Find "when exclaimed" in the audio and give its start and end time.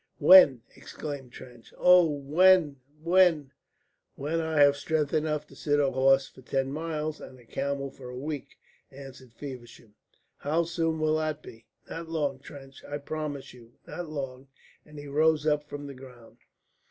0.17-1.31